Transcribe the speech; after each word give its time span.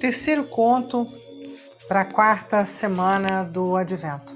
Terceiro 0.00 0.48
conto 0.48 1.06
para 1.86 2.00
a 2.00 2.04
quarta 2.04 2.64
semana 2.64 3.44
do 3.44 3.76
Advento. 3.76 4.32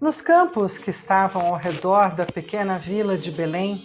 Nos 0.00 0.22
campos 0.22 0.78
que 0.78 0.88
estavam 0.88 1.46
ao 1.48 1.56
redor 1.56 2.14
da 2.14 2.24
pequena 2.24 2.78
vila 2.78 3.18
de 3.18 3.30
Belém, 3.30 3.82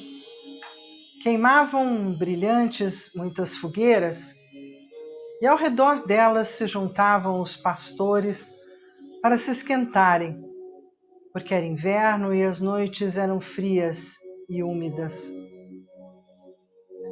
queimavam 1.21 2.13
brilhantes 2.17 3.11
muitas 3.13 3.57
fogueiras, 3.57 4.33
e 5.41 5.47
ao 5.47 5.57
redor 5.57 6.05
delas 6.05 6.49
se 6.49 6.67
juntavam 6.67 7.41
os 7.41 7.57
pastores 7.57 8.55
para 9.21 9.37
se 9.37 9.51
esquentarem, 9.51 10.43
porque 11.33 11.53
era 11.53 11.65
inverno 11.65 12.33
e 12.33 12.43
as 12.43 12.61
noites 12.61 13.17
eram 13.17 13.41
frias 13.41 14.15
e 14.47 14.63
úmidas. 14.63 15.29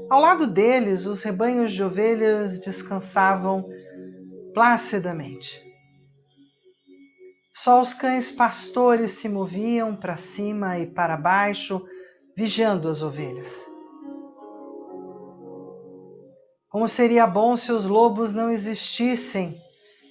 Ao 0.09 0.22
lado 0.22 0.48
deles, 0.48 1.05
os 1.05 1.23
rebanhos 1.23 1.73
de 1.73 1.84
ovelhas 1.84 2.59
descansavam 2.62 3.66
placidamente. 4.54 5.62
Só 7.54 7.82
os 7.82 7.94
cães 7.94 8.32
pastores 8.32 9.12
se 9.12 9.30
moviam 9.30 9.96
para 9.96 10.18
cima 10.18 10.80
e 10.80 10.85
para 10.85 11.18
baixo, 11.18 11.84
vigiando 12.35 12.88
as 12.90 13.01
ovelhas. 13.01 13.73
Como 16.84 16.89
seria 16.89 17.26
bom 17.26 17.55
se 17.55 17.71
os 17.71 17.85
lobos 17.85 18.35
não 18.35 18.51
existissem 18.51 19.57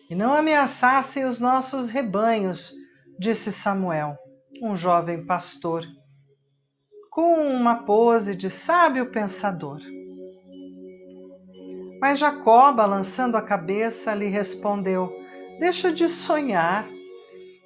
e 0.09 0.15
não 0.15 0.33
ameaçassem 0.33 1.27
os 1.27 1.39
nossos 1.39 1.91
rebanhos, 1.91 2.73
disse 3.19 3.53
Samuel, 3.53 4.17
um 4.63 4.75
jovem 4.75 5.23
pastor, 5.27 5.85
com 7.11 7.47
uma 7.47 7.85
pose 7.85 8.35
de 8.35 8.49
sábio 8.49 9.11
pensador. 9.11 9.81
Mas 12.01 12.19
Jacó, 12.19 12.73
balançando 12.73 13.37
a 13.37 13.43
cabeça, 13.43 14.15
lhe 14.15 14.29
respondeu: 14.29 15.13
Deixa 15.61 15.93
de 15.93 16.09
sonhar. 16.09 16.87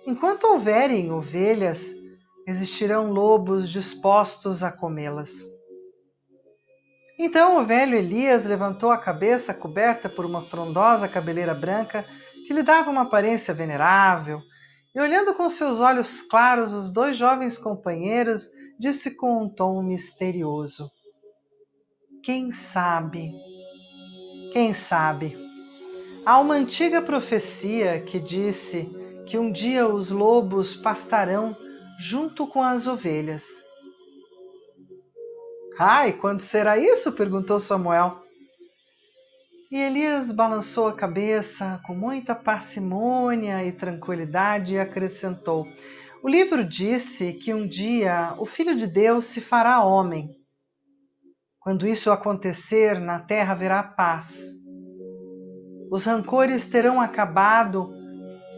Enquanto 0.04 0.48
houverem 0.48 1.12
ovelhas, 1.12 1.94
existirão 2.44 3.12
lobos 3.12 3.70
dispostos 3.70 4.64
a 4.64 4.72
comê-las. 4.72 5.55
Então 7.18 7.58
o 7.58 7.64
velho 7.64 7.96
Elias 7.96 8.44
levantou 8.44 8.90
a 8.90 8.98
cabeça 8.98 9.54
coberta 9.54 10.08
por 10.08 10.26
uma 10.26 10.42
frondosa 10.42 11.08
cabeleira 11.08 11.54
branca 11.54 12.04
que 12.46 12.52
lhe 12.52 12.62
dava 12.62 12.90
uma 12.90 13.02
aparência 13.02 13.52
venerável, 13.52 14.40
e 14.94 15.00
olhando 15.00 15.34
com 15.34 15.48
seus 15.48 15.80
olhos 15.80 16.22
claros 16.22 16.72
os 16.72 16.92
dois 16.92 17.16
jovens 17.16 17.58
companheiros, 17.58 18.50
disse 18.78 19.16
com 19.16 19.42
um 19.42 19.48
tom 19.48 19.82
misterioso: 19.82 20.90
Quem 22.22 22.50
sabe? 22.50 23.34
Quem 24.52 24.72
sabe? 24.72 25.36
Há 26.24 26.38
uma 26.38 26.54
antiga 26.54 27.02
profecia 27.02 28.00
que 28.00 28.18
disse 28.18 28.88
que 29.26 29.38
um 29.38 29.50
dia 29.50 29.86
os 29.86 30.10
lobos 30.10 30.74
pastarão 30.74 31.56
junto 31.98 32.46
com 32.46 32.62
as 32.62 32.86
ovelhas. 32.86 33.65
Ai, 35.78 36.14
quando 36.14 36.40
será 36.40 36.78
isso? 36.78 37.12
perguntou 37.12 37.58
Samuel. 37.58 38.22
E 39.70 39.78
Elias 39.78 40.32
balançou 40.32 40.88
a 40.88 40.94
cabeça 40.94 41.80
com 41.84 41.94
muita 41.94 42.34
parcimônia 42.34 43.62
e 43.62 43.72
tranquilidade 43.72 44.74
e 44.74 44.78
acrescentou: 44.78 45.66
O 46.22 46.28
livro 46.28 46.64
disse 46.64 47.34
que 47.34 47.52
um 47.52 47.66
dia 47.66 48.34
o 48.38 48.46
Filho 48.46 48.74
de 48.76 48.86
Deus 48.86 49.26
se 49.26 49.40
fará 49.40 49.82
homem. 49.84 50.30
Quando 51.60 51.86
isso 51.86 52.10
acontecer, 52.10 52.98
na 52.98 53.18
terra 53.18 53.52
haverá 53.52 53.82
paz. 53.82 54.40
Os 55.90 56.06
rancores 56.06 56.70
terão 56.70 57.00
acabado 57.00 57.92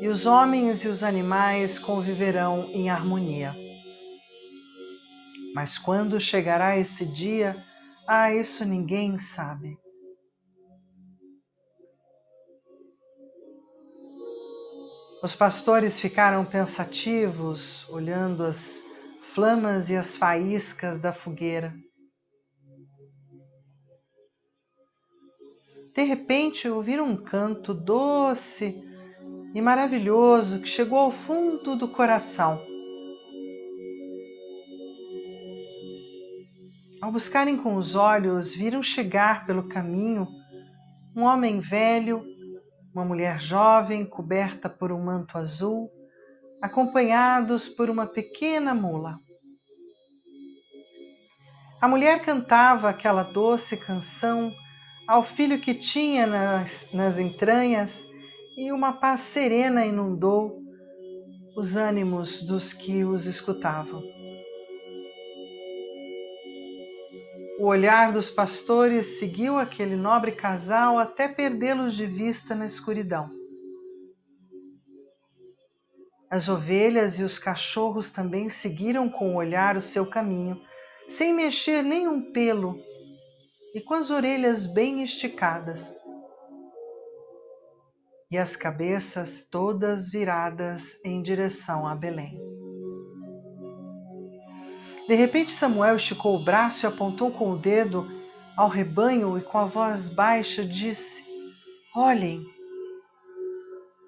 e 0.01 0.07
os 0.07 0.25
homens 0.25 0.85
e 0.85 0.89
os 0.89 1.03
animais 1.03 1.79
conviverão 1.81 2.71
em 2.73 2.91
harmonia. 2.91 3.68
Mas 5.55 5.79
quando 5.79 6.21
chegará 6.21 6.77
esse 6.77 7.05
dia, 7.05 7.65
ah, 8.07 8.33
isso 8.33 8.65
ninguém 8.65 9.19
sabe. 9.19 9.79
Os 15.23 15.35
pastores 15.35 15.99
ficaram 15.99 16.45
pensativos, 16.45 17.89
olhando 17.89 18.45
as 18.45 18.85
flamas 19.35 19.91
e 19.91 19.97
as 19.97 20.17
faíscas 20.17 21.01
da 21.01 21.13
fogueira. 21.13 21.75
De 25.93 26.05
repente 26.05 26.69
ouviram 26.69 27.07
um 27.07 27.17
canto 27.17 27.75
doce 27.75 28.81
e 29.53 29.61
maravilhoso 29.61 30.61
que 30.61 30.69
chegou 30.69 30.99
ao 30.99 31.11
fundo 31.11 31.75
do 31.75 31.89
coração. 31.89 32.65
Ao 37.09 37.13
buscarem 37.13 37.57
com 37.57 37.75
os 37.77 37.97
olhos, 37.97 38.55
viram 38.55 38.83
chegar 38.83 39.47
pelo 39.47 39.67
caminho 39.67 40.29
um 41.17 41.23
homem 41.23 41.59
velho, 41.59 42.23
uma 42.95 43.03
mulher 43.03 43.41
jovem 43.41 44.05
coberta 44.05 44.69
por 44.69 44.93
um 44.93 45.03
manto 45.03 45.39
azul, 45.39 45.91
acompanhados 46.61 47.67
por 47.67 47.89
uma 47.89 48.05
pequena 48.05 48.75
mula. 48.75 49.17
A 51.81 51.89
mulher 51.89 52.23
cantava 52.23 52.91
aquela 52.91 53.23
doce 53.23 53.79
canção 53.79 54.53
ao 55.07 55.25
filho 55.25 55.63
que 55.63 55.75
tinha 55.77 56.27
nas, 56.27 56.93
nas 56.93 57.19
entranhas 57.19 58.07
e 58.55 58.71
uma 58.71 58.93
paz 58.93 59.21
serena 59.21 59.87
inundou 59.87 60.61
os 61.57 61.75
ânimos 61.75 62.43
dos 62.43 62.75
que 62.75 63.03
os 63.03 63.25
escutavam. 63.25 64.18
O 67.59 67.67
olhar 67.67 68.13
dos 68.13 68.31
pastores 68.31 69.19
seguiu 69.19 69.59
aquele 69.59 69.97
nobre 69.97 70.31
casal 70.31 70.97
até 70.97 71.27
perdê-los 71.27 71.97
de 71.97 72.07
vista 72.07 72.55
na 72.55 72.65
escuridão. 72.65 73.29
As 76.31 76.49
ovelhas 76.49 77.19
e 77.19 77.25
os 77.25 77.37
cachorros 77.37 78.13
também 78.13 78.49
seguiram 78.49 79.11
com 79.11 79.35
o 79.35 79.37
olhar 79.37 79.77
o 79.77 79.81
seu 79.81 80.09
caminho, 80.09 80.63
sem 81.09 81.35
mexer 81.35 81.83
nenhum 81.83 82.31
pelo 82.31 82.79
e 83.75 83.81
com 83.81 83.95
as 83.95 84.09
orelhas 84.11 84.65
bem 84.65 85.03
esticadas. 85.03 85.97
E 88.31 88.39
as 88.39 88.55
cabeças 88.55 89.49
todas 89.51 90.09
viradas 90.09 91.05
em 91.05 91.21
direção 91.21 91.89
a 91.89 91.97
Belém. 91.97 92.48
De 95.09 95.15
repente, 95.15 95.53
Samuel 95.53 95.97
esticou 95.97 96.37
o 96.37 96.45
braço 96.45 96.85
e 96.85 96.87
apontou 96.87 97.33
com 97.33 97.51
o 97.51 97.57
dedo 97.57 98.07
ao 98.55 98.69
rebanho 98.69 99.39
e 99.39 99.41
com 99.41 99.57
a 99.57 99.65
voz 99.65 100.11
baixa 100.11 100.63
disse: 100.63 101.25
Olhem, 101.97 102.45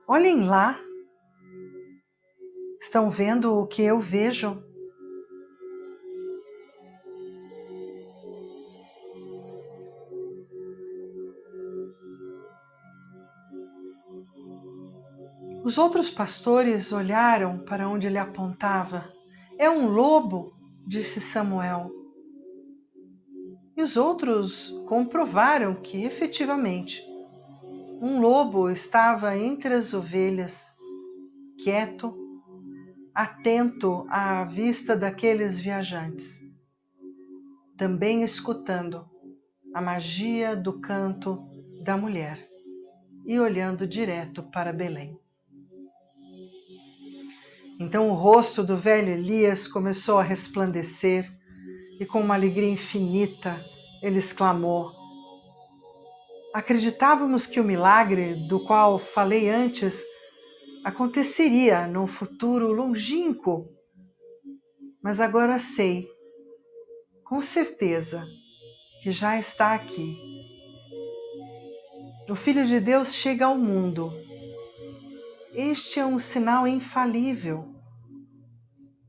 olhem 0.06 0.44
lá. 0.44 0.78
Estão 2.78 3.08
vendo 3.08 3.58
o 3.58 3.66
que 3.66 3.80
eu 3.80 3.98
vejo? 3.98 4.62
Os 15.64 15.78
outros 15.78 16.10
pastores 16.10 16.92
olharam 16.92 17.58
para 17.60 17.88
onde 17.88 18.06
ele 18.06 18.18
apontava. 18.18 19.10
É 19.58 19.70
um 19.70 19.88
lobo, 19.88 20.59
disse 20.90 21.20
Samuel. 21.20 21.88
E 23.76 23.80
os 23.80 23.96
outros 23.96 24.70
comprovaram 24.88 25.76
que, 25.76 26.02
efetivamente, 26.02 27.00
um 28.02 28.20
lobo 28.20 28.68
estava 28.68 29.38
entre 29.38 29.72
as 29.72 29.94
ovelhas, 29.94 30.76
quieto, 31.62 32.12
atento 33.14 34.04
à 34.10 34.42
vista 34.42 34.96
daqueles 34.96 35.60
viajantes, 35.60 36.40
também 37.76 38.24
escutando 38.24 39.08
a 39.72 39.80
magia 39.80 40.56
do 40.56 40.80
canto 40.80 41.48
da 41.84 41.96
mulher 41.96 42.50
e 43.24 43.38
olhando 43.38 43.86
direto 43.86 44.42
para 44.42 44.72
Belém. 44.72 45.19
Então 47.80 48.10
o 48.10 48.12
rosto 48.12 48.62
do 48.62 48.76
velho 48.76 49.08
Elias 49.08 49.66
começou 49.66 50.18
a 50.18 50.22
resplandecer 50.22 51.26
e, 51.98 52.04
com 52.04 52.20
uma 52.20 52.34
alegria 52.34 52.68
infinita, 52.68 53.64
ele 54.02 54.18
exclamou: 54.18 54.92
Acreditávamos 56.52 57.46
que 57.46 57.58
o 57.58 57.64
milagre 57.64 58.34
do 58.46 58.60
qual 58.66 58.98
falei 58.98 59.48
antes 59.48 60.04
aconteceria 60.84 61.86
num 61.86 62.06
futuro 62.06 62.70
longínquo, 62.70 63.66
mas 65.02 65.18
agora 65.18 65.58
sei, 65.58 66.06
com 67.24 67.40
certeza, 67.40 68.26
que 69.02 69.10
já 69.10 69.38
está 69.38 69.72
aqui. 69.72 70.18
O 72.28 72.34
Filho 72.34 72.66
de 72.66 72.78
Deus 72.78 73.14
chega 73.14 73.46
ao 73.46 73.56
mundo. 73.56 74.12
Este 75.62 76.00
é 76.00 76.06
um 76.06 76.18
sinal 76.18 76.66
infalível. 76.66 77.68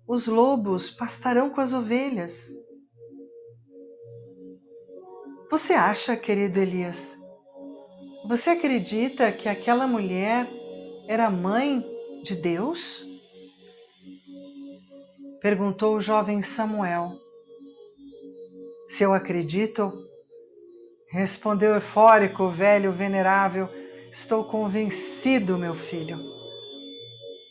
Os 0.05 0.27
lobos 0.27 0.89
pastarão 0.89 1.49
com 1.49 1.61
as 1.61 1.71
ovelhas. 1.71 2.49
Você 5.49 5.71
acha, 5.71 6.17
querido 6.17 6.59
Elias, 6.59 7.17
você 8.27 8.49
acredita 8.49 9.31
que 9.31 9.47
aquela 9.47 9.87
mulher 9.87 10.45
era 11.07 11.29
mãe 11.29 11.85
de 12.21 12.35
Deus? 12.35 13.07
Perguntou 15.41 15.95
o 15.95 16.01
jovem 16.01 16.41
Samuel. 16.41 17.13
Se 18.89 19.03
eu 19.03 19.13
acredito, 19.13 19.89
respondeu 21.13 21.75
eufórico 21.75 22.43
o 22.43 22.51
velho 22.51 22.91
venerável, 22.91 23.69
estou 24.11 24.43
convencido, 24.43 25.57
meu 25.57 25.73
filho. 25.73 26.40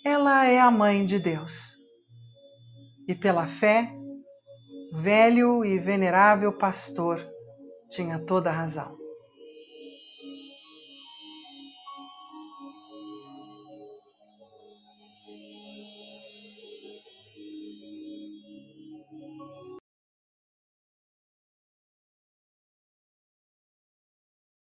Ela 0.05 0.47
é 0.47 0.59
a 0.59 0.71
mãe 0.71 1.05
de 1.05 1.19
Deus. 1.19 1.77
E 3.07 3.15
pela 3.15 3.47
fé, 3.47 3.93
velho 4.95 5.63
e 5.63 5.79
venerável 5.79 6.57
pastor 6.57 7.23
tinha 7.91 8.19
toda 8.19 8.49
a 8.49 8.53
razão. 8.53 8.97